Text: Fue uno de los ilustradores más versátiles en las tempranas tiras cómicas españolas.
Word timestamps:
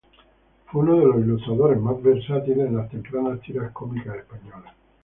Fue 0.65 0.81
uno 0.81 0.95
de 0.97 1.05
los 1.05 1.17
ilustradores 1.19 1.79
más 1.79 2.01
versátiles 2.01 2.65
en 2.65 2.75
las 2.77 2.89
tempranas 2.89 3.39
tiras 3.41 3.71
cómicas 3.71 4.15
españolas. 4.17 4.73